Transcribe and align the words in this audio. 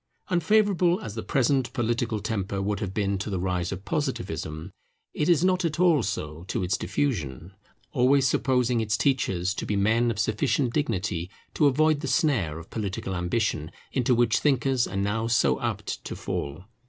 Unfavourable 0.29 0.99
as 1.01 1.13
the 1.13 1.21
present 1.21 1.71
political 1.73 2.19
temper 2.19 2.59
would 2.59 2.79
have 2.79 2.91
been 2.91 3.19
to 3.19 3.29
the 3.29 3.39
rise 3.39 3.71
of 3.71 3.85
Positivism, 3.85 4.71
it 5.13 5.29
is 5.29 5.45
not 5.45 5.63
at 5.63 5.79
all 5.79 6.01
so 6.01 6.43
to 6.47 6.63
its 6.63 6.75
diffusion; 6.75 7.51
always 7.91 8.27
supposing 8.27 8.81
its 8.81 8.97
teachers 8.97 9.53
to 9.53 9.63
be 9.63 9.75
men 9.75 10.09
of 10.09 10.17
sufficient 10.17 10.73
dignity 10.73 11.29
to 11.53 11.67
avoid 11.67 11.99
the 11.99 12.07
snare 12.07 12.57
of 12.57 12.71
political 12.71 13.13
ambition 13.15 13.69
into 13.91 14.15
which 14.15 14.39
thinkers 14.39 14.87
are 14.87 14.95
now 14.97 15.27
so 15.27 15.61
apt 15.61 16.03
to 16.03 16.15
fall. 16.15 16.63